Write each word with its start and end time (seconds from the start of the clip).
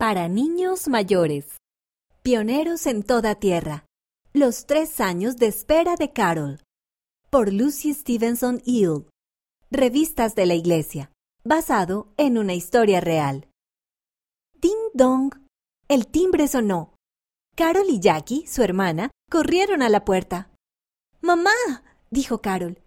Para 0.00 0.28
niños 0.28 0.88
mayores. 0.88 1.58
Pioneros 2.22 2.86
en 2.86 3.02
toda 3.02 3.34
tierra. 3.34 3.84
Los 4.32 4.64
tres 4.64 4.98
años 4.98 5.36
de 5.36 5.48
espera 5.48 5.94
de 5.96 6.10
Carol. 6.14 6.62
Por 7.28 7.52
Lucy 7.52 7.92
Stevenson 7.92 8.62
Hill. 8.64 9.10
Revistas 9.70 10.34
de 10.34 10.46
la 10.46 10.54
Iglesia. 10.54 11.12
Basado 11.44 12.14
en 12.16 12.38
una 12.38 12.54
historia 12.54 13.02
real. 13.02 13.50
Ding 14.54 14.88
dong. 14.94 15.34
El 15.86 16.06
timbre 16.06 16.48
sonó. 16.48 16.94
Carol 17.54 17.90
y 17.90 18.00
Jackie, 18.00 18.46
su 18.46 18.62
hermana, 18.62 19.10
corrieron 19.30 19.82
a 19.82 19.90
la 19.90 20.06
puerta. 20.06 20.50
Mamá, 21.20 21.84
dijo 22.08 22.40
Carol. 22.40 22.82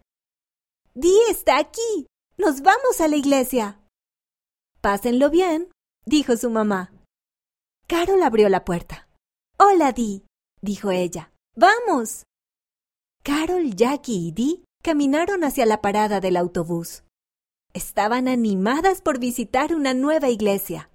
Dee 0.95 1.30
está 1.30 1.59
aquí. 1.59 2.07
Nos 2.38 2.61
vamos 2.61 3.00
a 3.02 3.07
la 3.07 3.18
iglesia. 3.18 3.80
Pásenlo 4.82 5.30
bien, 5.30 5.70
dijo 6.07 6.38
su 6.38 6.50
mamá. 6.50 6.92
Carol 7.93 8.23
abrió 8.23 8.49
la 8.49 8.65
puerta. 8.65 9.07
Hola, 9.59 9.91
Dee, 9.91 10.23
dijo 10.63 10.89
ella. 10.89 11.31
¡Vamos! 11.55 12.23
Carol, 13.21 13.75
Jackie 13.75 14.29
y 14.29 14.31
Dee 14.31 14.63
caminaron 14.81 15.43
hacia 15.43 15.67
la 15.67 15.79
parada 15.79 16.20
del 16.20 16.37
autobús. 16.37 17.03
Estaban 17.71 18.27
animadas 18.27 19.03
por 19.03 19.20
visitar 19.20 19.75
una 19.75 19.93
nueva 19.93 20.29
iglesia. 20.29 20.89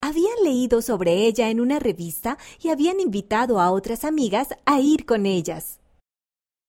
Habían 0.00 0.44
leído 0.44 0.82
sobre 0.82 1.26
ella 1.26 1.50
en 1.50 1.60
una 1.60 1.80
revista 1.80 2.38
y 2.62 2.68
habían 2.68 3.00
invitado 3.00 3.58
a 3.58 3.72
otras 3.72 4.04
amigas 4.04 4.50
a 4.66 4.78
ir 4.78 5.06
con 5.06 5.26
ellas. 5.26 5.80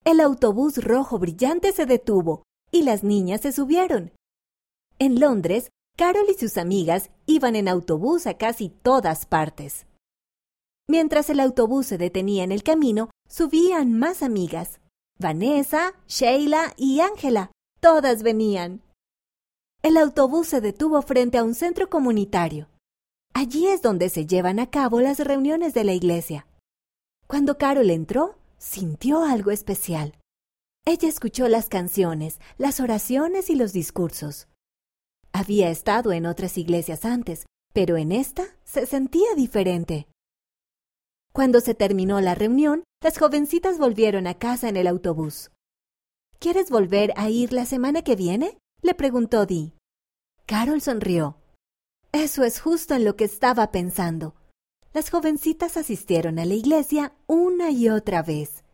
El 0.04 0.22
autobús 0.22 0.84
rojo 0.84 1.20
brillante 1.20 1.72
se 1.72 1.86
detuvo 1.86 2.42
y 2.72 2.82
las 2.82 3.04
niñas 3.04 3.42
se 3.42 3.52
subieron. 3.52 4.12
En 4.98 5.20
Londres, 5.20 5.70
Carol 5.98 6.26
y 6.32 6.34
sus 6.34 6.58
amigas 6.58 7.12
iban 7.32 7.56
en 7.56 7.68
autobús 7.68 8.28
a 8.28 8.36
casi 8.36 8.70
todas 8.70 9.26
partes. 9.26 9.86
Mientras 10.88 11.30
el 11.30 11.40
autobús 11.40 11.88
se 11.88 11.98
detenía 11.98 12.44
en 12.44 12.52
el 12.52 12.64
camino, 12.64 13.10
subían 13.28 13.98
más 13.98 14.24
amigas. 14.24 14.80
Vanessa, 15.20 15.94
Sheila 16.08 16.74
y 16.78 17.00
Ángela. 17.00 17.52
Todas 17.80 18.24
venían. 18.24 18.82
El 19.84 19.98
autobús 19.98 20.48
se 20.48 20.62
detuvo 20.62 21.02
frente 21.02 21.38
a 21.38 21.44
un 21.44 21.56
centro 21.56 21.90
comunitario. 21.90 22.68
Allí 23.34 23.68
es 23.68 23.82
donde 23.82 24.10
se 24.10 24.28
llevan 24.28 24.60
a 24.60 24.70
cabo 24.70 25.00
las 25.00 25.20
reuniones 25.20 25.74
de 25.74 25.84
la 25.84 25.94
iglesia. 25.94 26.46
Cuando 27.28 27.58
Carol 27.58 27.90
entró, 27.90 28.36
sintió 28.58 29.24
algo 29.24 29.52
especial. 29.52 30.18
Ella 30.86 31.08
escuchó 31.08 31.48
las 31.48 31.70
canciones, 31.70 32.40
las 32.58 32.80
oraciones 32.80 33.50
y 33.50 33.56
los 33.56 33.72
discursos. 33.72 34.48
Había 35.34 35.70
estado 35.70 36.12
en 36.12 36.26
otras 36.26 36.58
iglesias 36.58 37.06
antes, 37.06 37.46
pero 37.74 37.98
en 37.98 38.12
esta 38.12 38.44
se 38.64 38.86
sentía 38.86 39.34
diferente. 39.36 40.08
Cuando 41.34 41.62
se 41.62 41.74
terminó 41.74 42.20
la 42.20 42.36
reunión, 42.36 42.84
las 43.02 43.18
jovencitas 43.18 43.78
volvieron 43.78 44.28
a 44.28 44.38
casa 44.38 44.68
en 44.68 44.78
el 44.78 44.88
autobús. 44.88 45.52
¿Quieres 46.40 46.70
volver 46.70 47.14
a 47.16 47.30
ir 47.30 47.54
la 47.54 47.66
semana 47.66 48.02
que 48.02 48.16
viene? 48.16 48.58
le 48.82 48.94
preguntó 48.94 49.46
Dee. 49.46 49.74
Carol 50.46 50.82
sonrió. 50.82 51.38
Eso 52.12 52.44
es 52.44 52.60
justo 52.60 52.94
en 52.94 53.06
lo 53.06 53.16
que 53.16 53.24
estaba 53.24 53.72
pensando. 53.72 54.36
Las 54.94 55.10
jovencitas 55.10 55.78
asistieron 55.78 56.40
a 56.40 56.46
la 56.46 56.56
iglesia 56.56 57.14
una 57.28 57.72
y 57.72 57.88
otra 57.88 58.22
vez. 58.22 58.66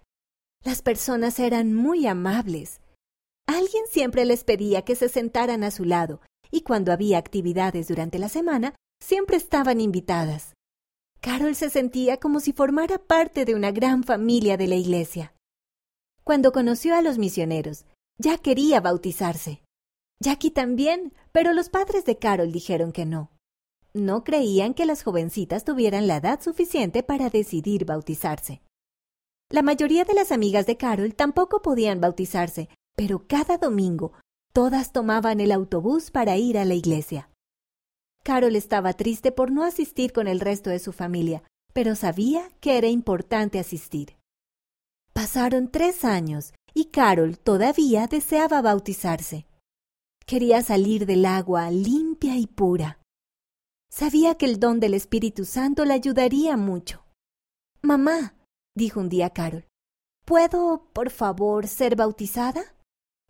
Las 0.63 0.81
personas 0.81 1.39
eran 1.39 1.75
muy 1.75 2.07
amables. 2.07 2.81
Alguien 3.45 3.83
siempre 3.89 4.25
les 4.25 4.43
pedía 4.43 4.81
que 4.81 4.95
se 4.95 5.09
sentaran 5.09 5.63
a 5.63 5.69
su 5.69 5.85
lado, 5.85 6.21
y 6.51 6.61
cuando 6.61 6.91
había 6.91 7.17
actividades 7.17 7.87
durante 7.87 8.19
la 8.19 8.29
semana, 8.29 8.75
siempre 9.01 9.37
estaban 9.37 9.81
invitadas. 9.81 10.53
Carol 11.21 11.55
se 11.55 11.69
sentía 11.69 12.17
como 12.17 12.39
si 12.39 12.53
formara 12.53 12.99
parte 12.99 13.45
de 13.45 13.55
una 13.55 13.71
gran 13.71 14.03
familia 14.03 14.57
de 14.57 14.67
la 14.67 14.75
iglesia. 14.75 15.33
Cuando 16.23 16.51
conoció 16.51 16.95
a 16.95 17.01
los 17.01 17.17
misioneros, 17.17 17.85
ya 18.17 18.37
quería 18.37 18.81
bautizarse. 18.81 19.63
Jackie 20.19 20.51
también, 20.51 21.13
pero 21.31 21.53
los 21.53 21.69
padres 21.69 22.05
de 22.05 22.17
Carol 22.17 22.51
dijeron 22.51 22.91
que 22.91 23.05
no. 23.05 23.31
No 23.93 24.23
creían 24.23 24.73
que 24.73 24.85
las 24.85 25.03
jovencitas 25.03 25.63
tuvieran 25.63 26.07
la 26.07 26.17
edad 26.17 26.41
suficiente 26.41 27.03
para 27.03 27.29
decidir 27.29 27.85
bautizarse. 27.85 28.61
La 29.49 29.61
mayoría 29.61 30.03
de 30.03 30.13
las 30.13 30.31
amigas 30.31 30.65
de 30.65 30.77
Carol 30.77 31.15
tampoco 31.15 31.61
podían 31.61 32.01
bautizarse, 32.01 32.69
pero 32.95 33.27
cada 33.27 33.57
domingo 33.57 34.13
todas 34.53 34.91
tomaban 34.91 35.39
el 35.39 35.51
autobús 35.51 36.11
para 36.11 36.37
ir 36.37 36.57
a 36.57 36.65
la 36.65 36.73
iglesia. 36.73 37.29
Carol 38.23 38.55
estaba 38.55 38.93
triste 38.93 39.31
por 39.31 39.51
no 39.51 39.63
asistir 39.63 40.11
con 40.11 40.27
el 40.27 40.39
resto 40.39 40.69
de 40.69 40.79
su 40.79 40.91
familia, 40.91 41.43
pero 41.73 41.95
sabía 41.95 42.49
que 42.59 42.77
era 42.77 42.87
importante 42.87 43.59
asistir. 43.59 44.17
Pasaron 45.13 45.71
tres 45.71 46.03
años 46.03 46.53
y 46.73 46.85
Carol 46.85 47.39
todavía 47.39 48.07
deseaba 48.07 48.61
bautizarse. 48.61 49.47
Quería 50.25 50.61
salir 50.61 51.05
del 51.05 51.25
agua 51.25 51.71
limpia 51.71 52.35
y 52.35 52.47
pura. 52.47 52.99
Sabía 53.89 54.35
que 54.35 54.45
el 54.45 54.59
don 54.59 54.79
del 54.79 54.93
Espíritu 54.93 55.45
Santo 55.45 55.85
le 55.85 55.93
ayudaría 55.93 56.57
mucho. 56.57 57.05
Mamá, 57.81 58.35
dijo 58.75 58.99
un 58.99 59.09
día 59.09 59.29
Carol. 59.29 59.65
¿Puedo, 60.25 60.89
por 60.91 61.09
favor, 61.09 61.67
ser 61.67 61.95
bautizada? 61.95 62.75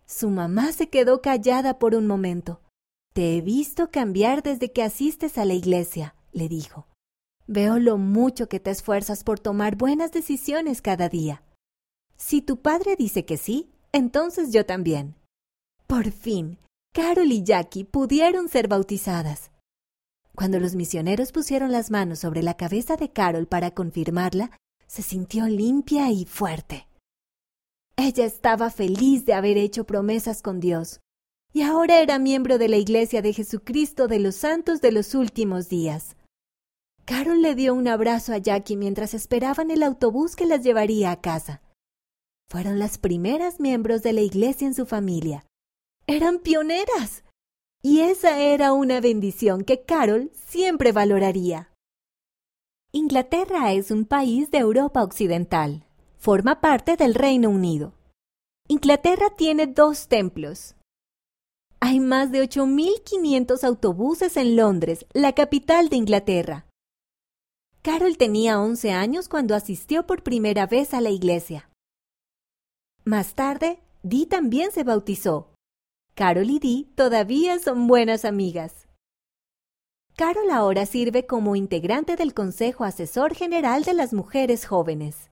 Su 0.07 0.29
mamá 0.29 0.71
se 0.71 0.89
quedó 0.89 1.21
callada 1.21 1.79
por 1.79 1.93
un 1.93 2.07
momento. 2.07 2.61
Te 3.13 3.35
he 3.35 3.41
visto 3.41 3.91
cambiar 3.91 4.41
desde 4.41 4.71
que 4.71 4.81
asistes 4.81 5.37
a 5.37 5.43
la 5.43 5.53
iglesia, 5.53 6.15
le 6.31 6.47
dijo. 6.47 6.87
Veo 7.45 7.77
lo 7.77 7.97
mucho 7.97 8.47
que 8.47 8.59
te 8.59 8.71
esfuerzas 8.71 9.23
por 9.23 9.39
tomar 9.39 9.75
buenas 9.75 10.11
decisiones 10.11 10.81
cada 10.81 11.09
día. 11.09 11.43
Si 12.15 12.41
tu 12.41 12.61
padre 12.61 12.95
dice 12.95 13.25
que 13.25 13.37
sí, 13.37 13.69
entonces 13.91 14.51
yo 14.53 14.65
también. 14.65 15.15
Por 15.87 16.11
fin, 16.11 16.57
Carol 16.93 17.31
y 17.31 17.43
Jackie 17.43 17.83
pudieron 17.83 18.47
ser 18.47 18.67
bautizadas. 18.67 19.51
Cuando 20.35 20.59
los 20.59 20.75
misioneros 20.75 21.31
pusieron 21.31 21.71
las 21.71 21.91
manos 21.91 22.19
sobre 22.19 22.43
la 22.43 22.55
cabeza 22.55 22.95
de 22.95 23.11
Carol 23.11 23.47
para 23.47 23.71
confirmarla, 23.71 24.51
se 24.87 25.01
sintió 25.01 25.47
limpia 25.47 26.11
y 26.11 26.25
fuerte. 26.25 26.87
Ella 27.97 28.25
estaba 28.25 28.69
feliz 28.69 29.25
de 29.25 29.33
haber 29.33 29.57
hecho 29.57 29.85
promesas 29.85 30.43
con 30.43 30.59
Dios, 30.59 31.01
y 31.51 31.63
ahora 31.63 31.99
era 31.99 32.19
miembro 32.19 32.59
de 32.59 32.69
la 32.69 32.77
Iglesia 32.77 33.23
de 33.23 33.33
Jesucristo 33.33 34.07
de 34.07 34.19
los 34.19 34.35
Santos 34.35 34.81
de 34.81 34.91
los 34.91 35.15
Últimos 35.15 35.67
Días. 35.67 36.15
Carol 37.05 37.41
le 37.41 37.55
dio 37.55 37.73
un 37.73 37.87
abrazo 37.87 38.33
a 38.33 38.37
Jackie 38.37 38.77
mientras 38.77 39.15
esperaban 39.15 39.71
el 39.71 39.81
autobús 39.81 40.35
que 40.35 40.45
las 40.45 40.61
llevaría 40.61 41.09
a 41.09 41.21
casa. 41.21 41.63
Fueron 42.49 42.77
las 42.77 42.99
primeras 42.99 43.59
miembros 43.59 44.03
de 44.03 44.13
la 44.13 44.21
Iglesia 44.21 44.67
en 44.67 44.75
su 44.75 44.85
familia. 44.85 45.45
Eran 46.05 46.39
pioneras. 46.39 47.23
Y 47.81 48.01
esa 48.01 48.39
era 48.41 48.73
una 48.73 49.01
bendición 49.01 49.63
que 49.63 49.83
Carol 49.83 50.31
siempre 50.33 50.91
valoraría. 50.91 51.71
Inglaterra 52.91 53.73
es 53.73 53.89
un 53.89 54.05
país 54.05 54.51
de 54.51 54.59
Europa 54.59 55.01
Occidental. 55.01 55.86
Forma 56.17 56.59
parte 56.61 56.97
del 56.97 57.13
Reino 57.13 57.49
Unido. 57.49 57.93
Inglaterra 58.67 59.29
tiene 59.37 59.67
dos 59.67 60.07
templos. 60.07 60.75
Hay 61.79 61.99
más 61.99 62.31
de 62.31 62.43
8.500 62.43 63.63
autobuses 63.63 64.35
en 64.35 64.55
Londres, 64.55 65.05
la 65.13 65.33
capital 65.33 65.89
de 65.89 65.95
Inglaterra. 65.95 66.65
Carol 67.81 68.17
tenía 68.17 68.59
11 68.59 68.91
años 68.91 69.29
cuando 69.29 69.55
asistió 69.55 70.05
por 70.05 70.23
primera 70.23 70.65
vez 70.65 70.93
a 70.93 70.99
la 70.99 71.11
iglesia. 71.11 71.69
Más 73.05 73.35
tarde, 73.35 73.79
Dee 74.03 74.25
también 74.25 74.71
se 74.71 74.83
bautizó. 74.83 75.53
Carol 76.13 76.49
y 76.49 76.59
Dee 76.59 76.91
todavía 76.95 77.59
son 77.59 77.87
buenas 77.87 78.25
amigas. 78.25 78.87
Carol 80.17 80.49
ahora 80.51 80.85
sirve 80.85 81.25
como 81.25 81.55
integrante 81.55 82.15
del 82.15 82.33
Consejo 82.33 82.83
Asesor 82.83 83.33
General 83.35 83.83
de 83.83 83.93
las 83.93 84.13
Mujeres 84.13 84.65
Jóvenes. 84.65 85.25